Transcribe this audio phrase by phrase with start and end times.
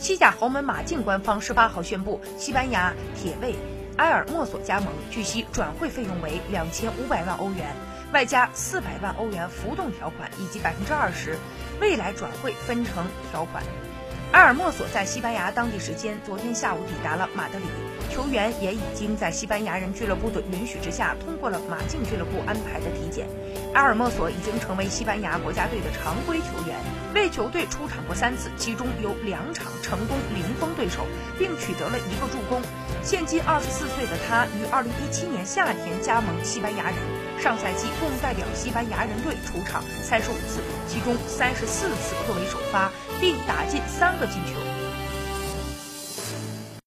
[0.00, 3.54] 西甲豪门马竞官方十八号宣布，西班牙铁卫
[3.98, 7.76] 埃尔莫索加盟，据悉转会费用为两千五百万欧元，
[8.10, 11.36] 外加四百万欧元浮动条款以及百分之二十
[11.82, 13.62] 未来转会分成条款。
[14.32, 17.64] 埃尔莫索在西班牙当地时间昨天下午抵达了马德里，
[18.10, 23.28] 球员也已经在西班牙人俱乐部的允许之下通过了马竞俱乐部安排的体检。
[23.72, 26.76] 埃尔莫索已经成为西班牙国家队的常规球员，
[27.14, 31.06] 为球队出场过三次，其中有两场成功零封对手，
[31.38, 32.60] 并取得了一个助攻。
[33.02, 36.96] 现今二十四岁的他于二零一七年夏天加盟西班牙人，
[37.40, 44.79] 上赛季共代表西班牙人队出场三十五次，其中三十四次作为首发，并打进三个进球。